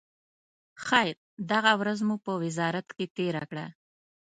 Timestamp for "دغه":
1.51-1.71